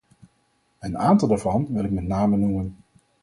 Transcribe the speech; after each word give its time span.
Een 0.79 0.97
aantal 0.97 1.27
daarvan 1.27 1.67
wil 1.73 1.83
ik 1.83 1.91
met 1.91 2.03
name 2.07 2.37
noemen. 2.37 2.77